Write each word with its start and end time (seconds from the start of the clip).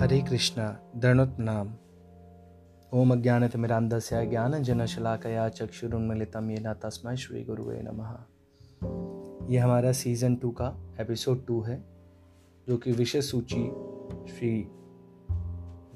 हरे 0.00 0.20
कृष्णा, 0.20 0.64
दृणुत 0.96 1.36
नाम। 1.38 1.72
ओम 2.92 3.12
अज्ञान 3.12 3.48
तिमिरांधस्य 3.48 4.26
ज्ञान 4.26 4.52
अज्ञानतिमिरान्धस्य 4.52 5.26
ज्ञानजनशलाकया 5.26 6.50
ये 6.50 6.60
ना 6.60 6.72
तस्मै 6.74 7.16
श्री 7.16 7.42
गुरुवे 7.44 7.80
नमः। 7.82 8.14
ये 9.52 9.58
हमारा 9.58 9.92
सीज़न 9.92 10.36
टू 10.36 10.50
का 10.50 10.68
एपिसोड 11.00 11.46
टू 11.46 11.60
है, 11.60 11.84
जो 12.68 12.76
कि 12.76 12.92
विषय 12.92 13.20
सूची 13.20 13.66
श्री 14.32 14.68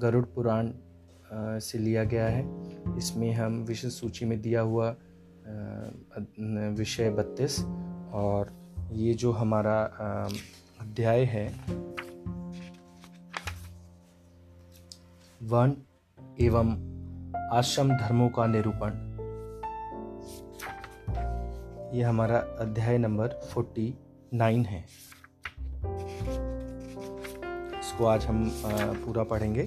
गरुड़ 0.01 0.25
पुराण 0.25 0.71
से 1.59 1.77
लिया 1.77 2.03
गया 2.03 2.27
है। 2.27 2.45
इसमें 2.97 3.33
हम 3.33 3.63
विषय 3.63 3.89
सूची 3.89 4.25
में 4.25 4.41
दिया 4.41 4.61
हुआ 4.61 4.95
विषय 6.77 7.09
बत्तीस 7.09 7.59
और 8.13 8.53
ये 8.91 9.13
जो 9.13 9.31
हमारा 9.31 9.81
अध्याय 10.81 11.23
है 11.23 11.47
वर्ण 15.45 15.73
एवं 16.39 16.69
आश्रम 17.53 17.89
धर्मों 17.89 18.29
का 18.29 18.45
निरूपण। 18.45 18.89
यह 21.97 22.09
हमारा 22.09 22.37
अध्याय 22.37 22.97
नंबर 22.97 23.27
फोर्टी 23.27 23.97
नाइन 24.33 24.65
है। 24.65 24.85
इसको 27.79 28.05
आज 28.05 28.25
हम 28.25 28.51
पूरा 29.05 29.23
पढ़ेंगे। 29.23 29.63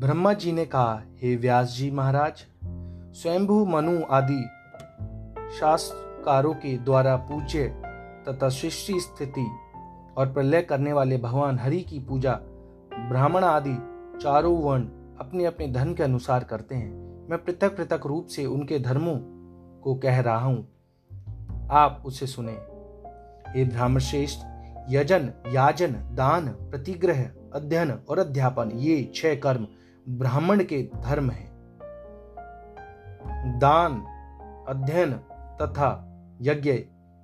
ब्रह्मा 0.00 0.32
जी 0.32 0.52
ने 0.52 0.66
कहा, 0.66 1.02
हे 1.22 1.36
व्यास 1.36 1.68
जी 1.68 1.90
महाराज, 1.90 2.44
स्वयंभू, 3.16 3.64
मनु 3.64 4.00
आदि 4.10 4.42
शास्त्रकारों 5.58 6.54
के 6.54 6.78
द्वारा 6.78 7.16
पूज्य 7.16 7.68
तथा 8.28 8.48
सृष्टि 8.48 9.00
स्थिति 9.00 9.46
और 10.16 10.32
प्रलय 10.32 10.62
करने 10.62 10.92
वाले 10.92 11.18
भगवान 11.18 11.58
हरि 11.58 11.80
की 11.80 11.98
पूजा 12.00 12.40
ब्राह्मण 13.08 13.44
आदि 13.44 13.74
चारों 14.22 14.62
वर्ण 14.62 14.82
अपने 15.18 15.44
अपने 15.44 15.68
धर्म 15.68 15.94
के 15.94 16.02
अनुसार 16.02 16.44
करते 16.44 16.74
हैं। 16.74 16.90
मैं 17.30 17.44
पृथक 17.44 17.76
पृथक 17.76 18.06
रूप 18.06 18.26
से 18.26 18.46
उनके 18.46 18.78
धर्मों 18.78 19.18
को 19.80 19.94
कह 19.94 20.20
रहा 20.20 20.38
हूँ। 20.38 20.68
आप 21.70 22.02
उसे 22.06 22.26
सुने। 22.26 22.52
हे 23.50 23.64
ब्राह्मण 23.64 24.00
श्रेष्ठ 24.00 24.38
यजन, 24.90 25.32
याजन, 25.52 25.92
दान, 25.92 26.48
प्रतिग्रह, 26.48 27.30
अध्ययन 27.54 27.90
और 27.90 28.18
अध्यापन, 28.18 28.70
ये 28.70 29.12
छह 29.14 29.34
कर्म 29.34 29.66
ब्राह्मण 30.08 30.64
के 30.64 30.88
धर्म 30.96 31.30
हैं। 31.30 31.50
दान, 33.58 34.04
अध्ययन 34.68 35.12
तथा 35.32 36.04
यज्ञ, 36.40 36.70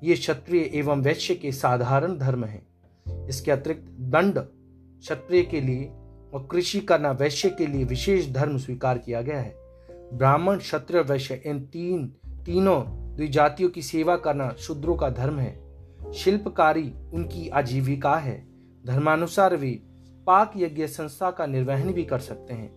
ये 0.03 0.15
क्षत्रिय 0.15 0.71
एवं 0.75 1.03
वैश्य 1.03 1.35
के 1.35 1.53
साधारण 1.53 2.19
धर्म 2.19 2.45
हैं। 2.45 2.67
इसके 3.27 3.51
अतिरिक्त 3.51 3.89
दंड 4.01 4.39
क्षत्रिय 5.05 5.42
के 5.42 5.60
लिए 5.60 5.84
और 6.34 6.48
कृषि 6.50 6.80
करना 6.80 7.10
वैश्य 7.10 7.50
के 7.50 7.66
लिए 7.66 7.84
विशेष 7.84 8.30
धर्म 8.30 8.58
स्वीकार 8.58 8.98
किया 8.98 9.22
गया 9.22 9.41
है। 9.41 9.55
ब्राह्मण, 9.91 10.58
क्षत्रिय, 10.58 11.00
वैश्य, 11.00 11.42
इन 11.47 11.60
तीन, 11.60 12.14
तीनों 12.27 12.84
द्विजातियों 13.16 13.70
की 13.70 13.82
सेवा 13.82 14.16
करना 14.16 14.55
शूद्रों 14.58 14.97
का 14.97 15.10
धर्म 15.10 15.38
है। 15.38 15.64
शिल्पकारी 16.12 16.94
उनकी 17.14 17.48
आजीविका 17.48 18.16
है। 18.16 18.47
धर्मानुसार 18.86 19.56
वे 19.56 19.82
पाक 20.27 20.52
यज्ञ 20.56 20.86
संस्था 20.86 21.30
का 21.30 21.47
निर्वहन 21.47 21.92
भी 21.92 22.05
कर 22.05 22.19
सकते 22.19 22.55
हैं। 22.55 22.77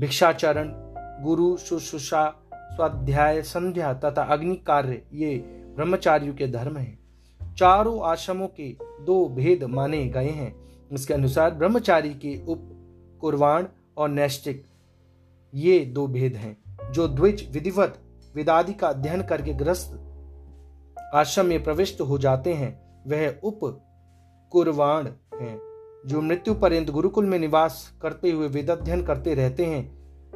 भिक्षाचरण, 0.00 0.72
गुरु, 1.24 1.56
शुश्रूषा, 1.56 2.42
स्वाध्याय, 2.54 3.42
संध्या 3.42 3.94
तथा 3.94 4.22
अग्नि 4.22 4.56
कार्य 4.56 5.02
ये 5.12 5.36
ब्रह्मचारियों 5.76 6.34
के 6.34 6.46
धर्म 6.46 6.76
हैं। 6.76 6.98
चारों 7.54 8.02
आश्रमों 8.02 8.48
के 8.48 8.76
दो 8.82 9.28
भेद 9.28 9.64
माने 9.64 10.08
गए 10.08 10.28
हैं। 10.28 10.65
इसके 10.92 11.14
अनुसार 11.14 11.50
ब्रह्मचारी 11.50 12.14
के 12.14 12.36
उप 12.48 12.68
कुर्वाण 13.20 13.66
और 13.96 14.08
नैष्टिक 14.08 14.64
ये 15.54 15.78
दो 15.84 16.06
भेद 16.06 16.34
हैं, 16.34 16.56
जो 16.92 17.08
द्विज, 17.08 17.50
विधिवत, 17.52 17.98
विदादि 18.34 18.72
का 18.72 18.88
अध्ययन 18.88 19.22
करके 19.22 19.52
ग्रस्त 19.54 20.02
आश्रम 21.14 21.46
में 21.46 21.62
प्रविष्ट 21.62 22.00
हो 22.00 22.18
जाते 22.18 22.54
हैं, 22.54 22.72
वह 23.06 23.40
उप 23.44 23.60
कुर्वाण 24.52 25.06
हैं, 25.40 25.58
जो 26.06 26.20
मृत्यु 26.20 26.54
पर्यंत 26.54 26.90
गुरुकुल 26.90 27.26
में 27.26 27.38
निवास 27.38 27.98
करते 28.02 28.30
हुए 28.30 28.48
वेदाध्ययन 28.48 29.04
करते 29.04 29.34
रहते 29.34 29.66
हैं, 29.66 29.84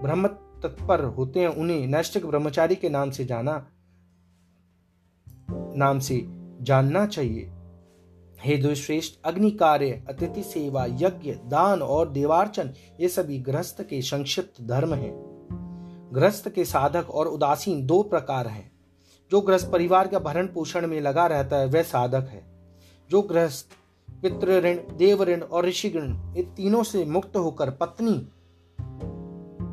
ब्रह्म 0.03 0.28
तत्पर 0.62 1.05
होते 1.05 1.41
हैं, 1.41 1.49
उन्हें 1.49 1.87
नैष्टिक 1.87 2.27
ब्रह्मचारी 2.27 2.75
के 2.75 2.89
नाम 2.89 3.10
से 3.10 3.25
जाना, 3.25 3.66
नाम 5.77 5.99
से 5.99 6.22
जानना 6.60 7.06
चाहिए। 7.06 7.50
हे 8.45 8.56
दुश्रेष्ठ 8.56 9.15
अग्नि 9.25 9.51
कार्य 9.51 10.05
अतिथि 10.09 10.43
सेवा, 10.43 10.87
यज्ञ, 10.87 11.33
दान 11.33 11.83
और 11.83 12.11
देवार्चन, 12.11 12.75
ये 13.01 13.09
सभी 13.09 13.39
गृहस्थ 13.39 13.83
के 13.83 14.03
संक्षिप्त 14.03 14.62
धर्म 14.62 14.95
हैं। 14.95 15.31
गृहस्थ 16.12 16.49
के 16.49 16.65
साधक 16.65 17.11
और 17.11 17.28
उदासीन 17.28 17.87
दो 17.87 18.03
प्रकार 18.03 18.47
हैं। 18.47 18.73
जो 19.31 19.41
गृहस्थ 19.41 19.71
परिवार 19.71 20.09
का 20.09 20.19
भरण 20.19 20.47
पोषण 20.47 20.87
में 20.87 21.01
लगा 21.01 21.27
रहता 21.27 21.56
है, 21.56 21.67
वह 21.67 21.83
साधक 21.83 22.28
है। 22.31 22.47
जो 23.11 23.23
गृहस्थ 23.23 23.67
पितृ 24.23 24.61
ऋण 24.61 24.97
देव 24.97 25.22
ऋण 25.22 25.41
और 25.41 25.67
ऋषि 25.67 25.89
ऋण 25.89 26.34
इन 26.37 26.55
तीनों 26.57 26.83
से 26.83 27.05
मुक्त 27.05 27.37
होकर 27.37 27.71
पत्नी, 27.71 28.28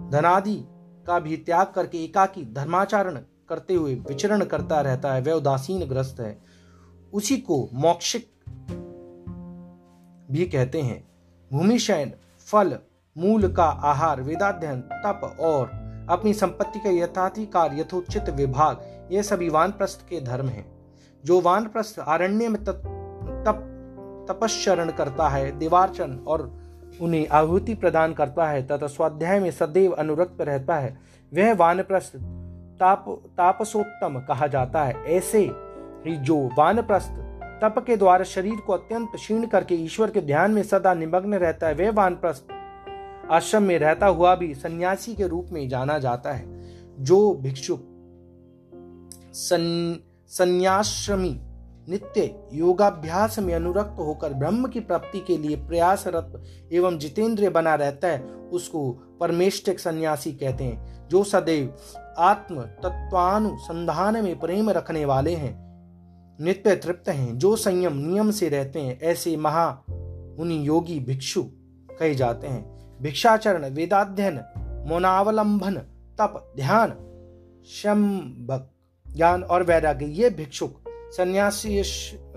धनादि 0.09 0.63
का 1.07 1.19
भी 1.19 1.37
त्याग 1.37 1.67
करके 1.75 2.03
एकाकी 2.03 2.53
धर्माचरण 2.53 3.19
करते 3.49 3.73
हुए 3.73 3.95
विचरण 3.95 4.45
करता 4.45 4.81
रहता 4.81 5.13
है, 5.13 5.21
वह 5.21 5.31
उदासीन 5.31 5.85
ग्रस्त 5.85 6.19
है। 6.19 6.41
उसी 7.13 7.37
को 7.37 7.69
मौक्षिक 7.73 8.36
भी 10.37 10.45
कहते 10.45 10.81
हैं, 10.81 11.07
भूमि 11.53 11.79
शयन, 11.79 12.11
फल, 12.51 12.77
मूल 13.17 13.53
का 13.53 13.65
आहार, 13.65 14.21
वेदाध्ययन, 14.21 14.81
तप 14.81 15.37
और 15.39 15.71
अपनी 16.09 16.33
संपत्ति 16.33 16.79
का 16.79 16.89
यथाधिकार 16.89 17.73
यथोचित 17.73 18.29
विभाग, 18.29 19.07
ये 19.11 19.23
सभी 19.23 19.49
वानप्रस्थ 19.49 20.09
के 20.09 20.21
धर्म 20.21 20.47
हैं। 20.47 20.65
जो 21.25 21.41
वानप्रस्थ 21.41 21.99
आरण्य 21.99 22.49
में 22.49 22.63
तप 22.63 23.73
तपस्रण 24.29 24.91
करता 24.91 25.29
है, 25.29 25.59
देवार्चन 25.59 26.25
और 26.27 26.53
उन्हें 27.01 27.27
आहुति 27.27 27.73
प्रदान 27.73 28.13
करता 28.13 28.47
है, 28.47 28.67
तथा 28.67 28.87
स्वाध्याय 28.87 29.39
में 29.39 29.51
सदैव 29.51 29.91
अनुरक्त 29.91 30.41
रहता 30.41 30.75
है, 30.75 30.99
वह 31.33 31.53
वानप्रस्थ 31.53 32.15
ताप, 32.79 33.23
तापसोत्तम 33.37 34.19
कहा 34.19 34.47
जाता 34.47 34.83
है। 34.83 35.05
ऐसे 35.05 35.39
ही 35.39 36.15
जो 36.15 36.49
वानप्रस्थ 36.57 37.11
तप 37.61 37.83
के 37.87 37.97
द्वारा 37.97 38.23
शरीर 38.23 38.55
को 38.55 38.73
अत्यंत 38.73 39.09
क्षीण 39.15 39.45
करके 39.45 39.75
ईश्वर 39.75 40.11
के 40.11 40.21
ध्यान 40.21 40.51
में 40.51 40.63
सदा 40.63 40.93
निमग्न 40.93 41.33
रहता 41.33 41.67
है, 41.67 41.73
वह 41.73 41.91
वानप्रस्थ 41.91 42.47
आश्रम 43.31 43.63
में 43.63 43.79
रहता 43.79 44.07
हुआ 44.07 44.35
भी 44.35 44.53
सन्यासी 44.55 45.13
के 45.15 45.27
रूप 45.27 45.47
में 45.51 45.69
जाना 45.69 45.97
जाता 45.97 46.31
है। 46.31 46.45
जो 47.03 47.33
भिक्षुक 47.33 47.83
सन्याश्रमी, 50.27 51.41
नित्य 51.89 52.49
योगाभ्यास 52.53 53.39
में 53.39 53.53
अनुरक्त 53.53 53.95
होकर 53.99 54.33
ब्रह्म 54.33 54.67
की 54.67 54.79
प्राप्ति 54.79 55.19
के 55.19 55.37
लिए 55.37 55.55
प्रयासरत 55.55 56.43
एवं 56.73 56.97
जितेंद्रिय 56.97 57.49
बना 57.49 57.75
रहता 57.75 58.07
है, 58.07 58.23
उसको 58.51 58.91
परमेष्टिक 59.19 59.79
सन्यासी 59.79 60.31
कहते 60.31 60.63
हैं, 60.63 61.07
जो 61.09 61.23
सदैव 61.23 61.73
आत्म 62.17 62.61
तत्वानुसंधान 62.61 64.23
में 64.23 64.39
प्रेम 64.39 64.69
रखने 64.69 65.05
वाले 65.05 65.35
हैं। 65.35 65.66
नित्य 66.41 66.75
तृप्त 66.75 67.09
हैं, 67.09 67.37
जो 67.37 67.55
संयम 67.55 67.97
नियम 67.97 68.31
से 68.31 68.49
रहते 68.49 68.79
हैं, 68.79 69.01
ऐसे 69.01 69.37
महा 69.37 69.83
उन्हीं 70.39 70.63
योगी 70.63 70.99
भिक्षु 70.99 71.43
कहे 71.99 72.15
जाते 72.15 72.47
हैं। 72.47 72.77
भिक्षाचरण, 73.01 73.69
वेदाध्ययन, 73.69 74.39
मोनावलंबन, 74.87 75.75
तप, 76.19 76.53
ध्यान 76.55 76.93
ज्ञान 79.15 79.43
और 79.43 79.63
वैराग्य, 79.63 80.05
ये 80.05 80.29
भिक्षुक 80.29 80.83
सन्यासी, 80.89 81.81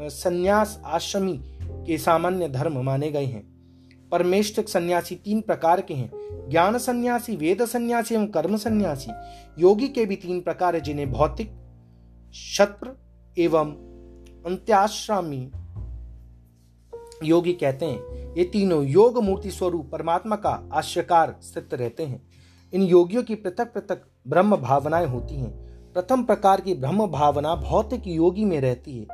संन्यास 0.01 0.83
आश्रमी 0.85 1.43
के 1.63 1.99
सामान्य 1.99 2.49
धर्म 2.49 2.85
माने 2.85 3.11
गए 3.11 3.25
हैं। 3.25 3.51
परमेष्ठिक 4.13 4.69
सन्यासी 4.69 5.15
तीन 5.15 5.41
प्रकार 5.41 5.81
के 5.81 5.95
हैं। 5.95 6.11
ज्ञान 6.51 6.79
सन्यासी, 6.79 7.37
वेद 7.37 7.65
सन्यासी 7.65 8.15
एवं 8.15 8.27
कर्म 8.27 8.57
सन्यासी। 8.57 9.11
योगी 9.63 9.89
के 9.89 10.07
भी 10.07 10.17
तीन 10.17 10.41
प्रकार 10.41 10.75
है, 10.75 10.81
जिन्हें 10.81 11.13
भौतिक 11.13 11.51
क्षत्र 12.31 12.93
एवं 13.39 13.90
अंत्याश्रामी 14.47 15.51
योगी 17.25 17.53
कहते 17.53 17.87
हैं, 17.87 18.01
ये 18.35 18.45
तीनों 18.45 18.85
योग 18.85 19.25
मूर्ति 19.25 19.51
स्वरूप 19.51 19.89
परमात्मा 19.93 20.37
का 20.37 20.69
आश्यकार 20.73 21.37
स्थित 21.43 21.75
रहते 21.75 22.03
हैं। 22.03 22.23
इन 22.73 22.83
योगियों 22.83 23.23
की 23.23 23.35
पृथक 23.35 23.75
पृथक 23.75 24.03
ब्रह्म 24.29 24.57
भावनाएँ 24.57 25.07
होती 25.07 25.35
हैं। 25.35 25.51
प्रथम 25.93 26.23
प्रकार 26.23 26.61
की 26.61 26.75
ब्रह्म 26.75 27.07
भावना 27.07 27.55
भौतिक 27.55 28.03
योगी 28.07 28.45
में 28.45 28.61
रहती 28.61 28.99
है। 28.99 29.07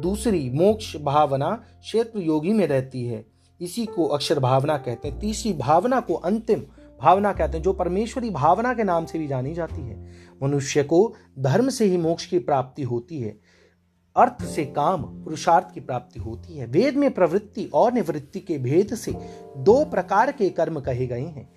दूसरी, 0.00 0.50
मोक्ष 0.50 0.96
भावना 0.96 1.64
क्षेत्र 1.80 2.18
योगी 2.18 2.52
में 2.52 2.66
रहती 2.66 3.04
है। 3.04 3.26
इसी 3.60 3.86
को 3.86 4.06
अक्षर 4.06 4.38
भावना 4.38 4.78
कहते 4.78 5.08
हैं। 5.08 5.18
तीसरी, 5.18 5.52
भावना 5.52 6.00
को 6.00 6.14
अंतिम 6.14 6.62
भावना 7.00 7.32
कहते 7.32 7.56
हैं, 7.56 7.64
जो 7.64 7.72
परमेश्वरी 7.72 8.30
भावना 8.30 8.74
के 8.74 8.84
नाम 8.84 9.04
से 9.04 9.18
भी 9.18 9.26
जानी 9.26 9.54
जाती 9.54 9.88
है। 9.88 10.06
मनुष्य 10.42 10.82
को 10.82 11.14
धर्म 11.38 11.68
से 11.68 11.84
ही 11.84 11.96
मोक्ष 11.96 12.26
की 12.26 12.38
प्राप्ति 12.38 12.82
होती 12.82 13.20
है। 13.20 13.51
अर्थ 14.16 14.44
से 14.44 14.64
काम 14.64 15.02
पुरुषार्थ 15.02 15.74
की 15.74 15.80
प्राप्ति 15.80 16.20
होती 16.20 16.56
है। 16.56 16.66
वेद 16.66 16.96
में 16.96 17.14
प्रवृत्ति 17.14 17.70
और 17.74 17.92
निवृत्ति 17.92 18.40
के 18.40 18.58
भेद 18.58 18.94
से 18.94 19.12
दो 19.56 19.84
प्रकार 19.84 20.32
के 20.32 20.50
कर्म 20.50 20.80
कहे 20.80 21.06
गए 21.06 21.24
हैं। 21.24 21.52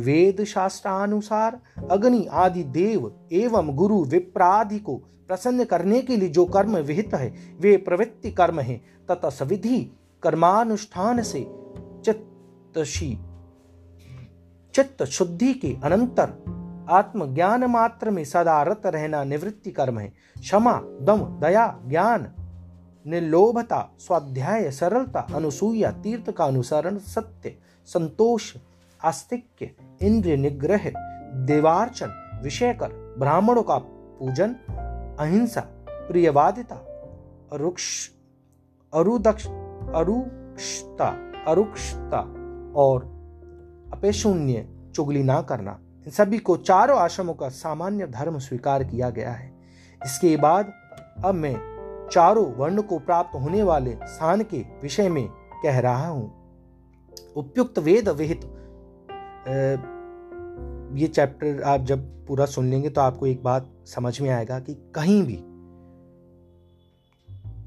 वेद 0.00 0.44
शास्त्रानुसार 0.44 1.60
अग्नि 1.90 2.26
आदि 2.30 2.62
देव 2.62 3.28
एवं 3.32 3.76
गुरु 3.76 4.04
विप्रादि 4.04 4.78
को 4.78 4.96
प्रसन्न 4.96 5.64
करने 5.64 6.02
के 6.02 6.16
लिए 6.16 6.28
जो 6.28 6.44
कर्म 6.44 6.76
विहित 6.76 7.14
है, 7.14 7.34
वे 7.60 7.76
प्रवृत्ति 7.76 8.30
कर्म 8.30 8.60
है। 8.60 8.80
तथा 9.10 9.30
सविधि 9.30 9.92
कर्मानुष्ठान 10.22 11.22
से 11.22 11.40
चित्तशी 12.04 13.18
चित्त 14.74 15.04
शुद्धि 15.04 15.54
के 15.54 15.76
अनंतर 15.84 16.57
आत्मज्ञान 16.88 17.64
मात्र 17.64 18.10
में 18.10 18.24
सदा 18.24 18.62
रत 18.62 18.82
रहना 18.86 19.24
निवृत्ति 19.24 19.70
कर्म 19.70 19.98
है। 19.98 20.08
क्षमा, 20.40 20.80
दम, 20.82 21.40
दया, 21.40 21.78
ज्ञान, 21.86 22.32
निर्लोभता, 23.06 23.96
स्वाध्याय, 23.98 24.70
सरलता, 24.70 25.20
अनुसूया, 25.20 25.90
तीर्थ 25.90 26.30
का 26.30 26.44
अनुसरण, 26.44 26.98
सत्य, 26.98 27.54
संतोष, 27.86 28.56
आस्तिक्य, 29.04 29.70
इंद्रिय 30.02 30.36
निग्रह, 30.36 30.92
देवार्चन 31.34 32.40
विषय 32.42 32.72
कर 32.72 33.16
ब्राह्मणों 33.18 33.62
का 33.62 33.78
पूजन, 33.78 34.54
अहिंसा, 35.18 35.60
प्रियवादिता, 35.90 36.76
अरुक्ष, 37.52 38.10
अरुदक्ष, 38.94 39.46
अरुक्षता 39.94 41.24
अरुक्षता, 41.48 42.20
और 42.76 43.02
अपेशून्य 43.92 44.68
चुगली 44.94 45.22
ना 45.22 45.42
करना। 45.42 45.78
इन 46.08 46.12
सभी 46.12 46.38
को 46.38 46.56
चारों 46.56 46.98
आश्रमों 46.98 47.32
का 47.34 47.48
सामान्य 47.48 48.06
धर्म 48.06 48.38
स्वीकार 48.38 48.82
किया 48.84 49.08
गया 49.10 49.30
है। 49.30 49.50
इसके 50.00 50.36
बाद 50.36 50.72
अब 51.24 51.34
मैं 51.34 51.54
चारों 52.12 52.44
वर्ण 52.54 52.82
को 52.82 52.98
प्राप्त 52.98 53.34
होने 53.34 53.62
वाले 53.62 53.92
स्थान 54.04 54.42
के 54.42 54.58
विषय 54.82 55.08
में 55.08 55.26
कह 55.62 55.78
रहा 55.78 56.06
हूँ। 56.06 56.22
उपयुक्त 57.36 57.78
वेद 57.78 58.08
विहित 58.08 58.44
ये 60.98 61.06
चैप्टर 61.06 61.62
आप 61.62 61.84
जब 61.84 62.06
पूरा 62.26 62.46
सुन 62.46 62.70
लेंगे 62.70 62.88
तो 62.88 63.00
आपको 63.00 63.26
एक 63.26 63.42
बात 63.42 63.68
समझ 63.86 64.20
में 64.20 64.30
आएगा 64.30 64.58
कि 64.60 64.74
कहीं 64.94 65.22
भी 65.22 65.36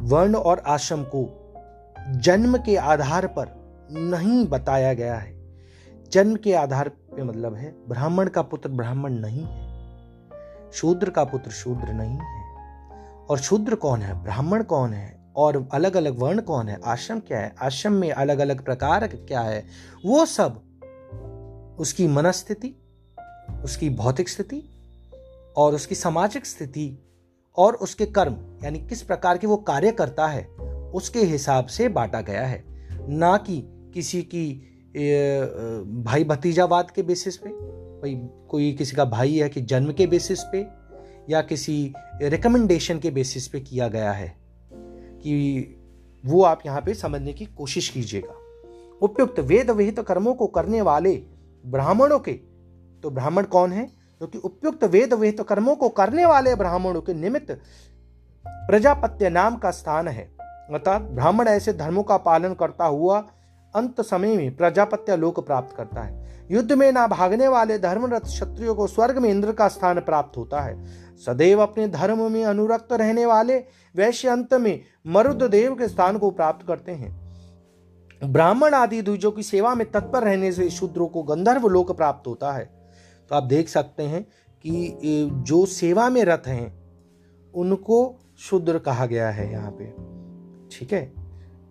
वर्ण 0.07 0.35
और 0.35 0.63
आश्रम 0.67 1.03
को 1.15 1.23
जन्म 2.19 2.57
के 2.57 2.75
आधार 2.87 3.27
पर 3.27 3.53
नहीं 3.91 4.47
बताया 4.47 4.93
गया 4.93 5.15
है। 5.15 5.39
जन्म 6.11 6.35
के 6.35 6.53
आधार 6.53 6.91
पे 7.15 7.23
मतलब 7.23 7.55
है, 7.55 7.75
ब्राह्मण 7.89 8.29
का 8.29 8.41
पुत्र 8.41 8.69
ब्राह्मण 8.69 9.13
नहीं 9.13 9.43
है, 9.43 9.71
शूद्र 10.71 11.09
का 11.09 11.23
पुत्र 11.23 11.51
शूद्र 11.51 11.93
नहीं 11.93 12.17
है। 12.17 12.41
और 13.29 13.39
शूद्र 13.39 13.75
कौन 13.75 14.01
है? 14.01 14.23
ब्राह्मण 14.23 14.63
कौन 14.63 14.93
है? 14.93 15.31
और 15.35 15.69
अलग 15.73 15.97
अलग 15.97 16.19
वर्ण 16.19 16.41
कौन 16.41 16.69
है? 16.69 16.79
आश्रम 16.85 17.19
क्या 17.19 17.39
है? 17.39 17.55
आश्रम 17.61 17.93
में 17.93 18.11
अलग 18.11 18.39
अलग 18.39 18.65
प्रकार 18.65 19.07
क्या 19.07 19.41
है? 19.41 19.65
वो 20.05 20.25
सब, 20.25 20.61
उसकी 21.79 22.07
मनस्थिति, 22.07 22.75
उसकी 23.63 23.89
भौतिक 23.89 24.29
स्थिति, 24.29 24.63
और 25.57 25.75
उसकी 25.75 25.95
सामाजिक 25.95 26.45
स्थिति, 26.45 27.07
और 27.57 27.73
उसके 27.73 28.05
कर्म, 28.05 28.37
यानी 28.63 28.79
किस 28.79 29.01
प्रकार 29.01 29.37
के 29.37 29.47
वो 29.47 29.57
कार्य 29.57 29.91
करता 29.91 30.27
है, 30.27 30.45
उसके 30.93 31.19
हिसाब 31.19 31.65
से 31.65 31.89
बांटा 31.89 32.21
गया 32.21 32.45
है। 32.45 32.63
ना 33.09 33.37
कि 33.37 33.63
किसी 33.93 34.21
की 34.21 34.70
भाई 34.95 36.23
भतीजावाद 36.23 36.91
के 36.91 37.03
बेसिस 37.03 37.37
पे? 37.37 37.49
भाई, 37.49 38.15
कोई 38.49 38.71
किसी 38.73 38.95
का 38.95 39.05
भाई 39.05 39.37
है 39.37 39.49
कि 39.49 39.61
जन्म 39.61 39.91
के 39.93 40.07
बेसिस 40.07 40.43
पे? 40.43 40.65
या 41.29 41.41
किसी 41.41 41.93
रिकमेंडेशन 42.21 42.99
के 42.99 43.09
बेसिस 43.11 43.47
पे 43.47 43.59
किया 43.59 43.87
गया 43.87 44.11
है 44.11 44.35
कि 45.23 45.77
वो 46.25 46.43
आप 46.43 46.61
यहाँ 46.65 46.81
पे 46.81 46.93
समझने 46.93 47.33
की 47.33 47.45
कोशिश 47.45 47.89
कीजिएगा? 47.89 48.35
उपयुक्त 49.01 49.39
वेद 49.39 49.71
विहित 49.71 49.99
कर्मों 49.99 50.33
को 50.33 50.47
करने 50.47 50.81
वाले 50.81 51.15
ब्राह्मणों 51.65 52.19
के 52.19 52.33
तो 53.03 53.09
ब्राह्मण 53.09 53.43
कौन 53.43 53.71
है? 53.71 53.85
क्योंकि 54.17 54.37
तो 54.37 54.47
उपयुक्त 54.47 54.83
वेद 54.83 55.13
विहित 55.13 55.41
कर्मों 55.41 55.75
को 55.75 55.89
करने 55.89 56.25
वाले 56.25 56.55
ब्राह्मणों 56.55 57.01
के 57.01 57.13
निमित्त 57.13 57.51
प्रजापत्य 58.45 59.29
नाम 59.29 59.55
का 59.55 59.71
स्थान 59.71 60.07
है। 60.07 60.23
अर्थात 60.23 61.01
ब्राह्मण 61.01 61.47
ऐसे 61.47 61.73
धर्मों 61.73 62.03
का 62.03 62.17
पालन 62.17 62.53
करता 62.53 62.85
हुआ 62.85 63.19
अंत 63.75 64.01
समय 64.01 64.35
में 64.37 64.55
प्रजापत्य 64.55 65.15
लोक 65.15 65.45
प्राप्त 65.45 65.75
करता 65.75 66.01
है। 66.01 66.45
युद्ध 66.51 66.71
में 66.71 66.91
ना 66.91 67.07
भागने 67.07 67.47
वाले 67.47 67.77
धर्मरथ 67.79 68.19
क्षत्रियों 68.19 68.75
को 68.75 68.87
स्वर्ग 68.87 69.17
में 69.17 69.29
इंद्र 69.29 69.51
का 69.51 69.67
स्थान 69.67 69.99
प्राप्त 69.99 70.37
होता 70.37 70.61
है। 70.61 70.85
सदैव 71.17 71.61
अपने 71.61 71.87
धर्म 71.87 72.31
में 72.31 72.45
अनुरक्त 72.45 72.93
रहने 72.93 73.25
वाले 73.25 73.57
वैश्य 73.95 74.27
अंत 74.27 74.53
में 74.53 74.81
मरुद 75.07 75.43
देव 75.43 75.75
के 75.75 75.87
स्थान 75.87 76.17
को 76.17 76.31
प्राप्त 76.31 76.67
करते 76.67 76.91
हैं। 76.91 77.21
ब्राह्मण 78.23 78.73
आदि 78.73 79.01
द्विजों 79.01 79.31
की 79.31 79.43
सेवा 79.43 79.75
में 79.75 79.91
तत्पर 79.91 80.23
रहने 80.23 80.51
से 80.51 80.69
शूद्रों 80.69 81.07
को 81.07 81.23
गंधर्व 81.23 81.67
लोक 81.67 81.91
प्राप्त 81.91 82.27
होता 82.27 82.51
है। 82.51 82.65
तो 83.29 83.35
आप 83.35 83.43
देख 83.43 83.69
सकते 83.69 84.03
हैं 84.03 84.23
कि 84.65 84.97
जो 85.33 85.65
सेवा 85.65 86.09
में 86.09 86.23
रत 86.23 86.43
हैं, 86.47 86.81
उनको 87.53 88.19
शूद्र 88.39 88.79
कहा 88.79 89.05
गया 89.05 89.29
है 89.29 89.51
यहाँ 89.51 89.71
पे। 89.71 89.85
ठीक 90.69 90.93
है? 90.93 91.13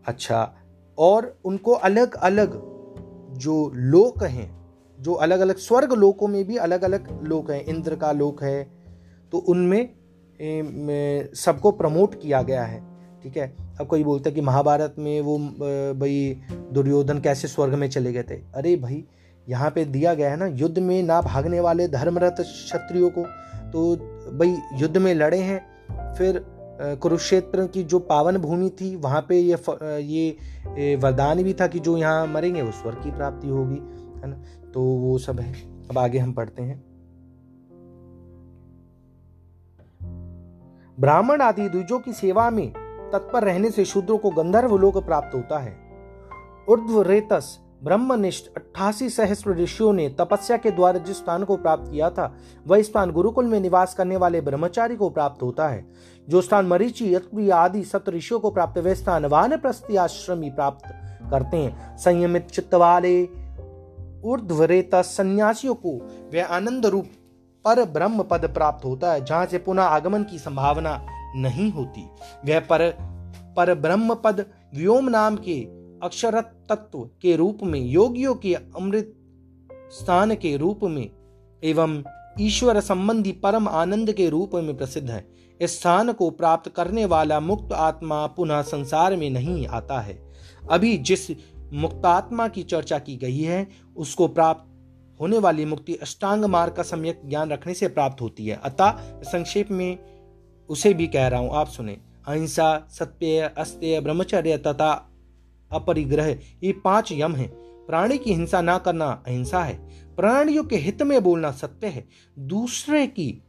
अच्छा 0.06 0.55
और 1.00 1.35
उनको 1.44 1.73
अलग 1.73 2.14
अलग 2.14 2.61
जो 3.38 3.70
लोक 3.75 4.23
हैं, 4.25 4.50
जो 4.99 5.12
अलग 5.17 5.41
अलग 5.41 5.56
स्वर्ग 5.58 5.93
लोकों 5.94 6.29
में 6.29 6.44
भी 6.47 6.56
अलग 6.58 6.82
अलग 6.82 7.08
लोक 7.23 7.50
हैं, 7.50 7.64
इंद्र 7.64 7.97
का 7.97 8.12
लोक 8.12 8.43
है 8.43 8.62
तो 9.32 9.38
उनमें 9.38 9.88
सबको 11.37 11.70
प्रमोट 11.73 12.14
किया 12.23 12.43
गया 12.43 12.62
है, 12.64 12.82
ठीक 13.23 13.37
है? 13.37 13.55
अब 13.81 13.87
कोई 13.87 14.05
बोलता 14.05 14.29
है 14.31 14.35
कि 14.35 14.41
महाभारत 14.41 14.94
में 14.99 15.20
वो 15.20 15.38
भाई 15.38 16.41
दुर्योधन 16.73 17.19
कैसे 17.20 17.49
स्वर्ग 17.49 17.75
में 17.75 17.88
चले 17.91 18.12
गए 18.12 18.23
थे? 18.23 18.35
अरे 18.55 18.76
भाई, 18.76 19.05
यहाँ 19.46 19.70
पे 19.70 19.85
दिया 19.87 20.14
गया 20.14 20.31
है 20.31 20.37
ना, 20.37 20.46
युद्ध 20.46 20.79
में 20.79 21.03
ना 21.03 21.20
भागने 21.23 21.61
वाले 21.61 21.88
धर्मरत 21.88 22.37
क्षत्रियो 22.41 23.08
को 23.08 23.25
तो 23.73 23.96
भाई 24.38 24.56
युद्ध 24.81 24.96
में 24.96 25.14
लड़े 25.14 25.38
हैं, 25.38 25.61
फिर 26.14 26.44
कुरुक्षेत्र 26.82 27.67
की 27.67 27.82
जो 27.82 27.99
पावन 27.99 28.37
भूमि 28.37 28.71
थी, 28.71 28.94
वहाँ 28.97 29.21
पे 29.29 29.38
ये 29.38 30.37
ये 30.79 30.97
वरदान 30.97 31.43
भी 31.43 31.55
था 31.55 31.67
कि 31.67 31.79
जो 31.79 31.97
यहाँ 31.97 32.27
मरेंगे, 32.27 32.62
वो 32.62 32.71
स्वर्ग 32.73 33.03
की 33.03 33.11
प्राप्ति 33.11 33.49
होगी, 33.49 33.79
है 34.21 34.27
ना? 34.27 34.37
तो 34.71 34.82
वो 34.82 35.19
सब 35.19 35.41
है। 35.41 35.53
अब 35.91 35.99
आगे 35.99 36.19
हम 36.19 36.32
पढ़ते 36.32 36.62
हैं। 36.62 36.85
ब्राह्मण 41.00 41.41
आदि 41.41 41.69
द्विजों 41.69 41.99
की 41.99 42.12
सेवा 42.12 42.50
में 42.50 42.73
तत्पर 43.12 43.44
रहने 43.44 43.71
से 43.71 43.84
शूद्रों 43.84 44.19
को 44.19 44.31
गंधर्व 44.31 44.77
लोक 44.77 44.96
प्राप्त 44.96 45.34
होता 45.34 45.58
है। 45.58 45.77
उर्ध्व 46.69 47.03
रेतस 47.03 47.58
ब्रह्मनिष्ठ 47.84 48.46
अट्ठासी 48.56 49.08
सहस्र 49.10 49.55
ऋषियों 49.55 49.93
ने 49.93 50.08
तपस्या 50.08 50.56
के 50.56 50.70
द्वारा 50.70 50.99
जिस 50.99 51.17
स्थान 51.17 51.44
को 51.44 51.56
प्राप्त 51.56 51.91
किया 51.93 52.10
था, 52.10 52.34
वह 52.67 52.82
स्थान 52.82 53.10
गुरुकुल 53.10 53.44
में 53.44 53.60
निवास 53.60 53.94
करने 53.94 54.17
वाले 54.17 54.41
ब्रह्मचारी 54.41 54.96
को 54.96 55.10
प्राप्त 55.10 55.43
होता 55.43 55.69
है। 55.69 55.87
जो 56.29 56.41
स्थान 56.41 56.67
मरीचि 56.67 57.15
आदि 57.51 57.84
सत 57.84 58.05
ऋषियों 58.08 58.41
को 58.41 58.51
प्राप्त 58.51 58.79
वह 58.79 58.94
स्थान 58.94 59.27
वान 59.27 59.53
आश्रमी 59.99 60.51
प्राप्त 60.51 60.84
करते 61.31 61.56
हैं। 61.56 61.96
संयमित 61.96 62.46
चित्त 62.46 62.75
वाले 62.75 63.22
ऊर्ध्वरेता 64.25 65.03
सन्यासियों 65.03 65.75
को 65.75 65.96
वह 66.34 66.44
आनंद 66.44 66.87
रूप 66.87 67.06
पर 67.65 67.84
ब्रह्म 67.84 68.22
पद 68.22 68.51
प्राप्त 68.55 68.84
होता 68.84 69.13
है, 69.13 69.25
जहाँ 69.25 69.46
से 69.46 69.58
पुनः 69.58 69.82
आगमन 69.82 70.22
की 70.22 70.39
संभावना 70.39 71.06
नहीं 71.37 71.72
होती। 71.72 72.05
वह 72.44 72.60
पर 72.60 72.91
पर 73.56 73.75
ब्रह्म 73.75 74.15
पद 74.15 74.44
व्योम 74.75 75.08
नाम 75.08 75.37
के 75.37 75.60
अक्षर 76.03 76.41
तत्व 76.41 76.99
के 76.99 77.37
रूप 77.37 77.59
में, 77.63 77.81
योगियों 77.81 78.35
के 78.35 78.55
अमृत 78.55 79.15
स्थान 79.73 80.35
के 80.35 80.57
रूप 80.57 80.81
में, 80.83 81.11
एवं 81.65 82.03
ईश्वर 82.41 82.81
संबंधी 82.81 83.33
परम 83.33 83.69
आनंद 83.69 84.13
के 84.13 84.29
रूप 84.29 84.55
में 84.55 84.77
प्रसिद्ध 84.77 85.11
है। 85.11 85.29
इस 85.61 85.81
स्थान 85.81 86.13
को 86.13 86.31
प्राप्त 86.31 86.73
करने 86.73 87.05
वाला 87.05 87.41
मुक्त 87.41 87.73
आत्मा 87.73 88.27
पुनः 88.27 88.63
संसार 88.63 89.17
में 89.17 89.31
नहीं 89.31 89.67
आता 89.67 90.01
है। 90.01 90.33
अभी 90.71 90.97
जिस 90.97 91.31
मुक्तात्मा 91.73 92.49
की 92.49 92.63
चर्चा 92.63 92.99
की 92.99 93.17
गई 93.17 93.39
है, 93.39 93.69
उसको 93.97 94.29
प्राप्त 94.29 94.67
होने 95.21 95.39
वाली 95.39 95.65
मुक्ति 95.65 95.95
अष्टांग 95.95 96.45
मार्ग 96.45 96.73
का 96.73 96.83
सम्यक 96.83 97.21
ज्ञान 97.27 97.51
रखने 97.51 97.75
से 97.75 97.89
प्राप्त 97.89 98.21
होती 98.21 98.47
है। 98.47 98.61
अतः 98.65 98.91
संक्षेप 99.23 99.71
में 99.71 99.99
उसे 100.69 100.95
भी 100.95 101.07
कह 101.07 101.29
रहा 101.29 101.41
हूँ, 101.41 101.51
आप 101.53 101.69
सुने। 101.69 101.99
अहिंसा, 102.29 102.87
सत्य, 102.91 103.39
अस्त्य, 103.59 104.01
ब्रह्मचर्य 104.01 104.59
तथा 104.59 105.09
अपरिग्रह, 105.72 106.39
ये 106.62 106.72
पाँच 106.72 107.12
यम 107.12 107.34
हैं। 107.34 107.48
प्राणी 107.86 108.19
की 108.19 108.32
हिंसा 108.34 108.60
ना 108.60 108.79
करना 108.79 109.22
अहिंसा 109.27 109.65
है। 109.65 109.89
प्राणियों 110.17 110.65
के 110.65 110.77
हित 110.77 111.03
में 111.03 111.22
बोलना 111.22 111.50
सत्य 111.50 111.86
है। 111.86 112.08
दूसरे 112.39 113.06
की 113.06 113.43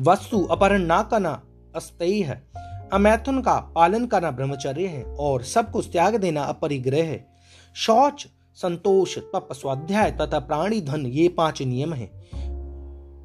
वस्तु 0.00 0.44
अपहरण 0.44 0.82
ना 0.82 1.02
करना 1.02 1.42
अस्तयी 1.76 2.22
है। 2.22 2.48
अमैथुन 2.92 3.42
का 3.42 3.72
पालन 3.74 4.06
करना 4.06 4.30
ब्रह्मचर्य 4.30 4.86
है 4.86 5.04
और 5.04 5.42
सब 5.42 5.70
कुछ 5.70 5.92
त्याग 5.92 6.16
देना 6.16 6.42
अपरिग्रह 6.42 7.02
है। 7.02 7.36
शौच, 7.74 8.28
संतोष, 8.54 9.18
तप, 9.18 9.48
स्वाध्याय 9.52 10.10
तथा 10.10 10.38
प्राणी 10.38 10.80
धन, 10.80 11.06
ये 11.06 11.28
पाँच 11.28 11.62
नियम 11.62 11.92
हैं। 11.92 12.10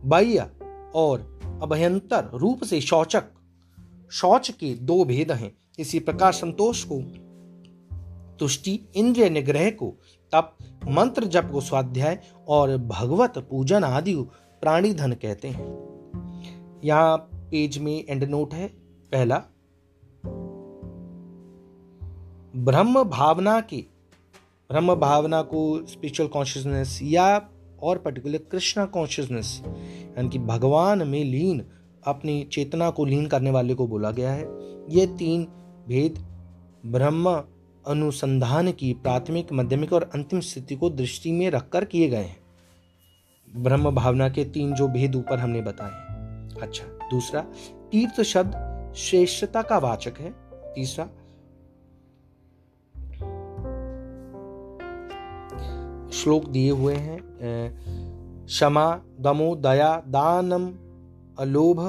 बाह्य 0.06 0.52
और 0.96 1.40
अभयंतर 1.64 2.30
रूप 2.34 2.64
से 2.64 2.82
शौचक। 2.82 3.24
शौच 4.12 4.52
के 4.52 4.74
दो 4.74 5.06
भेद 5.06 5.32
हैं। 5.32 5.58
इसी 5.80 6.00
प्रकार 6.00 6.32
संतोष 6.32 6.84
को 6.84 7.27
तुष्टि 8.40 8.80
इंद्रिय 8.96 9.30
निग्रह 9.30 9.70
को, 9.72 9.94
तप, 10.32 10.58
मंत्र 10.88 11.26
जप 11.26 11.50
को 11.52 11.62
स्वाध्याय 11.62 12.20
और 12.48 12.78
भगवत 12.78 13.38
पूजन 13.38 13.84
आदि 13.84 14.16
प्राणी 14.62 14.94
धन 14.94 15.12
कहते 15.12 15.48
हैं। 15.48 15.66
यहाँ 16.84 17.18
पेज 17.34 17.78
में 17.78 18.04
एंड 18.10 18.24
नोट 18.24 18.54
है। 18.54 18.68
पहला, 19.12 19.38
ब्रह्म 22.56 23.04
भावना 23.04 23.60
के, 23.62 23.78
ब्रह्म 24.70 24.96
भावना 24.96 25.42
को 25.42 25.86
स्पिरिचुअल 25.86 26.30
कॉन्शियसनेस 26.30 27.00
या 27.04 27.50
और 27.84 27.98
पर्टिकुलर 27.98 28.38
कृष्णा 28.38 28.86
कॉन्शियसनेस 28.86 29.62
यानी 29.66 30.30
कि 30.30 30.40
भगवान 30.40 31.08
में 31.08 31.24
लीन, 31.24 31.66
अपनी 32.08 32.44
चेतना 32.44 32.90
को 32.90 33.06
लीन 33.06 33.26
करने 33.26 33.52
वाले 33.52 33.74
को 33.74 33.88
बोला 33.88 34.12
गया 34.12 34.32
है। 34.32 34.46
ये 34.90 35.06
तीन 35.08 35.44
भेद, 35.88 36.20
ब्रह्म 36.86 37.44
अनुसंधान 37.88 38.72
की 38.72 38.94
प्राथमिक, 38.94 39.52
माध्यमिक 39.52 39.94
और 39.94 40.10
अंतिम 40.14 40.40
स्थिति 40.40 40.76
को 40.76 40.90
दृष्टि 40.90 41.32
में 41.32 41.50
रखकर 41.52 41.86
किए 41.86 42.10
गए 42.10 42.24
हैं। 42.24 42.38
ब्रह्म 43.48 43.92
भावना 43.92 44.30
के 44.30 44.46
तीन 44.46 44.74
जो 44.74 44.88
भेद 44.88 45.16
ऊपर 45.16 45.40
हमने 45.40 45.62
बताए 45.62 46.60
अच्छा 46.62 46.86
दूसरा, 47.10 47.42
तीर्थ 47.92 48.22
शब्द 48.24 48.94
श्रेष्ठता 48.98 49.62
का 49.62 49.78
वाचक 49.78 50.20
है। 50.20 50.34
तीसरा, 50.74 51.06
श्लोक 56.14 56.48
दिए 56.50 56.72
हुए 56.72 56.96
हैं 56.96 57.20
क्षमा, 58.46 59.02
दमो, 59.20 59.56
दया, 59.56 59.96
दानम, 60.08 60.68
अलोभ, 61.40 61.80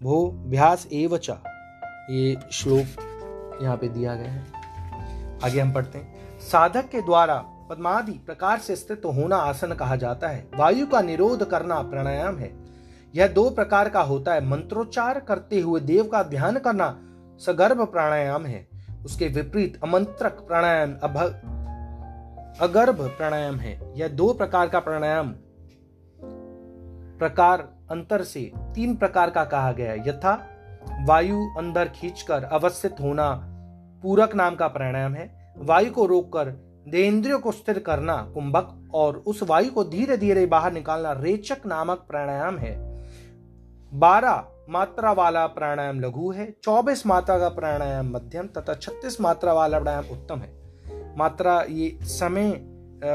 भो, 0.00 0.30
भ्यास, 0.46 0.86
एवच। 0.92 1.30
ये 1.30 2.36
श्लोक 2.52 3.60
यहाँ 3.62 3.76
पे 3.76 3.88
दिया 3.88 4.14
गया 4.14 4.32
है। 4.32 4.53
आगे 5.44 5.60
हम 5.60 5.72
पढ़ते 5.72 5.98
हैं। 5.98 6.38
साधक 6.40 6.88
के 6.88 7.00
द्वारा 7.02 7.34
पद्मादि 7.70 8.12
प्रकार 8.12 8.58
से 8.58 8.76
स्थित 8.76 9.02
होना 9.06 9.36
आसन 9.36 9.72
कहा 9.72 9.96
जाता 9.96 10.28
है। 10.28 10.48
वायु 10.56 10.86
का 10.86 11.00
निरोध 11.00 11.48
करना 11.50 11.80
प्राणायाम 11.82 12.38
है। 12.38 12.52
यह 13.14 13.26
दो 13.26 13.50
प्रकार 13.50 13.88
का 13.88 14.00
होता 14.00 14.34
है। 14.34 14.44
मंत्रोच्चार 14.46 15.20
करते 15.20 15.60
हुए 15.60 15.80
देव 15.80 16.04
का 16.04 16.22
ध्यान 16.22 16.58
करना 16.58 16.88
सगर्भ 17.46 17.84
प्राणायाम 17.84 18.46
है। 18.46 18.66
उसके 19.04 19.28
विपरीत 19.28 19.80
अमंत्रक 19.82 20.44
प्राणायाम 20.48 20.94
अगर्भ 22.60 23.00
प्राणायाम 23.08 23.56
है। 23.56 23.92
यह 23.96 24.08
दो 24.08 24.32
प्रकार 24.32 24.68
का 24.68 24.78
प्राणायाम 24.80 25.34
प्रकार 27.18 27.68
अंतर 27.90 28.22
से 28.22 28.52
तीन 28.58 28.94
प्रकार 28.96 29.30
का 29.30 29.44
कहा 29.44 29.72
गया 29.72 29.90
है। 29.92 30.08
यथा 30.08 30.32
वायु 31.04 31.40
अंदर 31.58 31.88
खींचकर 31.88 32.44
अवस्थित 32.44 32.96
होना 33.00 33.53
पूरक 34.04 34.34
नाम 34.34 34.54
का 34.54 34.66
प्राणायाम 34.68 35.14
है। 35.14 35.54
वायु 35.58 35.90
को 35.90 36.04
रोककर 36.06 36.48
देन्द्रियों 36.88 37.38
को 37.38 37.52
स्थिर 37.52 37.78
करना 37.78 38.16
कुंभक 38.34 38.90
और 38.94 39.16
उस 39.26 39.42
वायु 39.42 39.70
को 39.70 39.84
धीरे 39.84 40.16
धीरे 40.16 40.44
बाहर 40.46 40.72
निकालना 40.72 41.12
रेचक 41.12 41.66
नामक 41.66 42.04
प्राणायाम 42.08 42.58
है। 42.58 42.72
बारह 43.92 44.44
मात्रा 44.70 45.12
वाला 45.12 45.46
प्राणायाम 45.46 46.00
लघु 46.00 46.30
है, 46.32 46.50
चौबीस 46.64 47.06
मात्रा 47.06 47.38
का 47.38 47.48
प्राणायाम 47.48 48.10
मध्यम 48.10 48.46
तथा 48.48 48.74
छत्तीस 48.74 49.20
मात्रा 49.20 49.52
वाला 49.52 49.78
प्राणायाम 49.78 50.12
उत्तम 50.12 50.38
है। 50.38 51.16
मात्रा 51.18 51.60
ये 51.70 51.98
समय 52.02 52.52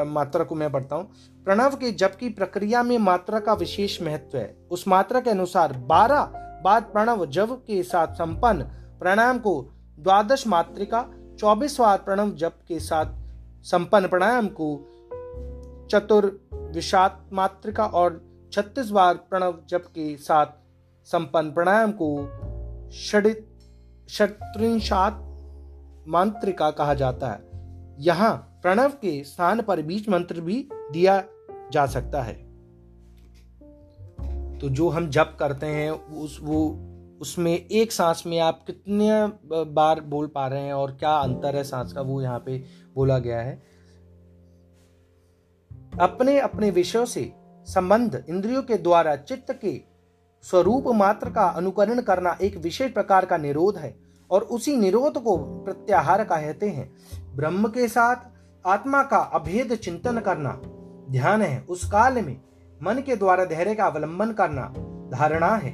मात्रा 0.08 0.44
को 0.44 0.56
मैं 0.56 0.72
पढ़ता 0.72 0.96
हूँ। 0.96 1.12
प्रणव 1.46 1.76
के 1.76 1.92
जप 1.94 2.18
की 2.20 2.30
प्रक्रिया 2.30 2.84
में 2.84 2.98
मात्रा 2.98 3.40
का 3.40 3.54
विशेष 3.56 4.02
महत्व 4.02 4.38
है, 4.38 4.56
उस 4.72 4.88
मात्रा 4.88 5.20
के 5.20 5.30
अनुसार 5.30 5.74
बारह 5.88 6.30
बाद 6.64 6.84
प्रणव 6.84 7.26
जब 7.28 7.56
के 7.58 7.84
साथ 7.86 8.16
संपन्न 8.16 8.64
प्राणायाम 9.00 9.40
को 9.40 9.60
द्वादश 10.00 10.48
मात्रिका 10.48 11.06
चौबीस 11.40 11.80
बार 11.80 11.98
प्रणव 11.98 12.32
जप 12.32 12.54
के 12.68 12.80
साथ 12.80 13.06
संपन्न 13.64 14.08
प्राणायाम 14.08 14.48
को 14.48 14.86
चतुर 15.92 16.50
विषात 16.54 17.30
मात्रिका 17.34 17.86
और 17.86 18.26
छत्तीस 18.54 18.90
बार 18.90 19.16
प्रणव 19.16 19.60
जप 19.70 19.84
के 19.86 20.18
साथ 20.18 20.46
संपन्न 21.06 21.52
प्राणायाम 21.52 21.92
को 21.92 22.30
षडित 22.92 23.46
मांत्रिका 26.08 26.72
कहा 26.72 26.94
जाता 26.94 27.32
है। 27.32 27.50
यहाँ 28.00 28.60
प्रणव 28.62 28.90
के 28.90 29.24
स्थान 29.24 29.62
पर 29.62 29.82
बीज 29.82 30.10
मंत्र 30.10 30.42
भी 30.42 30.70
दिया 30.74 31.24
जा 31.72 31.86
सकता 31.86 32.22
है। 32.22 32.34
तो 34.60 34.70
जो 34.70 34.90
हम 34.90 35.10
जप 35.10 35.38
करते 35.40 35.66
हैं, 35.66 35.92
उस 35.92 36.40
वो 36.44 36.86
उसमें 37.22 37.52
एक 37.52 37.92
सांस 37.92 38.24
में 38.28 38.40
आप 38.40 38.64
कितने 38.68 39.10
बार 39.74 40.02
बोल 40.02 40.28
पा 40.28 40.48
रहे 40.48 40.62
हैं 40.62 40.74
और 40.74 40.92
क्या 40.92 41.12
अंतर 41.12 41.56
है 41.56 41.64
सांस 41.64 41.94
का, 41.94 42.02
वो 42.02 42.22
यहाँ 42.22 42.40
पे 42.40 42.58
बोला 42.96 43.18
गया 43.20 43.42
है। 43.42 43.62
अपने 46.00 46.40
अपने 46.40 46.70
विषयों 46.72 47.06
से 47.06 47.32
संबंध 47.68 48.24
इंद्रियों 48.30 48.62
के 48.64 48.78
द्वारा 48.78 49.16
चित्त 49.16 49.52
के 49.62 49.80
स्वरूप 50.44 50.88
मात्र 50.88 51.30
का 51.30 51.48
अनुकरण 51.48 52.02
करना 52.02 52.38
एक 52.42 52.58
विशेष 52.58 52.92
प्रकार 52.92 53.26
का 53.26 53.38
निरोध 53.38 53.78
है 53.78 53.96
और 54.30 54.42
उसी 54.42 54.76
निरोध 54.78 55.18
को 55.24 55.38
प्रत्याहार 55.66 56.24
कहते 56.24 56.70
हैं। 56.70 56.90
ब्रह्म 57.36 57.68
के 57.68 57.88
साथ 57.88 58.16
आत्मा 58.66 59.02
का 59.04 59.18
अभेद 59.18 59.76
चिंतन 59.76 60.20
करना 60.20 60.52
ध्यान 61.12 61.42
है। 61.42 61.60
उस 61.62 61.84
काल 61.92 62.22
में 62.22 62.36
मन 62.80 63.02
के 63.06 63.16
द्वारा 63.16 63.46
धैर्य 63.46 63.76
का 63.76 63.86
अवलंबन 63.86 64.32
करना 64.32 64.62
धारणा 65.12 65.56
है। 65.56 65.72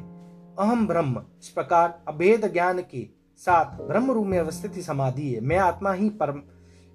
अहम 0.60 0.86
ब्रह्म, 0.88 1.22
इस 1.42 1.50
प्रकार 1.50 2.00
अभेद 2.08 2.46
ज्ञान 2.54 2.80
के 2.82 3.04
साथ 3.42 3.80
ब्रह्म 3.80 4.12
रूप 4.12 4.26
में 4.26 4.38
अवस्थित 4.40 4.80
समाधि 4.84 5.34
है। 5.34 5.42
मैं 5.42 5.58
आत्मा 5.58 5.92
ही 5.94 6.10
परम, 6.12 6.42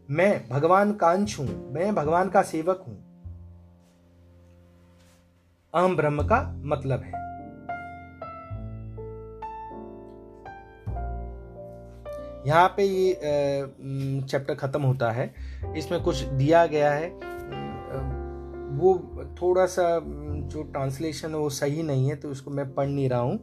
मैं 0.09 0.49
भगवान 0.49 0.93
का 0.93 1.11
अंश 1.11 1.38
हूँ, 1.38 1.49
मैं 1.73 1.95
भगवान 1.95 2.29
का 2.29 2.43
सेवक 2.43 2.85
हूँ। 2.88 2.97
अहम 5.75 5.97
ब्रह्म 5.97 6.23
का 6.23 6.40
मतलब 6.64 7.00
है। 7.00 7.19
यहाँ 12.47 12.69
पे 12.69 12.85
ये 12.85 13.12
चैप्टर 14.23 14.55
ख़त्म 14.55 14.83
होता 14.83 15.11
है। 15.11 15.33
इसमें 15.76 16.02
कुछ 16.02 16.23
दिया 16.23 16.64
गया 16.67 16.93
है 16.93 17.09
वो 18.81 18.95
थोड़ा 19.41 19.67
सा 19.67 19.85
जो 20.03 20.63
ट्रांसलेशन 20.65 21.31
है 21.31 21.37
वो 21.37 21.51
सही 21.53 21.83
नहीं 21.83 22.09
है 22.09 22.17
तो 22.17 22.31
उसको 22.31 22.51
मैं 22.51 22.73
पढ़ 22.75 22.89
नहीं 22.89 23.09
रहा 23.09 23.21
हूँ। 23.21 23.39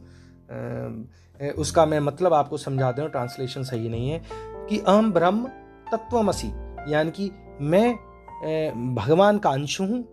उसका 1.56 1.84
मैं 1.86 2.00
मतलब 2.00 2.32
आपको 2.34 2.56
समझा 2.58 2.90
दूँ 2.92 3.08
ट्रांसलेशन 3.10 3.62
सही 3.64 3.88
नहीं 3.88 4.10
है, 4.10 4.22
कि 4.68 4.78
अहम 4.78 5.12
ब्रह्म 5.12 5.48
तत्वमसी 5.86 6.48
यानी 6.88 7.10
कि 7.10 7.30
मैं 7.62 8.94
भगवान 8.94 9.38
का 9.38 9.50
अंश 9.50 9.80
हूँ, 9.80 10.04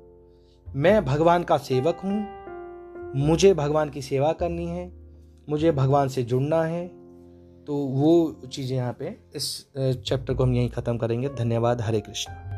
मैं 0.68 1.04
भगवान 1.06 1.44
का 1.44 1.58
सेवक 1.60 2.00
हूँ, 2.04 2.18
मुझे 3.18 3.54
भगवान 3.54 3.90
की 3.90 4.02
सेवा 4.02 4.32
करनी 4.34 4.66
है, 4.68 4.92
मुझे 5.48 5.72
भगवान 5.74 6.08
से 6.08 6.24
जुड़ना 6.24 6.64
है 6.64 6.88
तो 7.68 7.76
वो 7.92 8.42
चीज़ें 8.46 8.76
यहाँ 8.78 8.96
पे 9.00 9.16
इस 9.36 9.46
चैप्टर 9.78 10.34
को 10.34 10.44
हम 10.44 10.54
यहीं 10.54 10.70
ख़त्म 10.70 10.98
करेंगे। 10.98 11.30
धन्यवाद। 11.30 11.82
हरे 11.82 12.00
कृष्ण। 12.00 12.55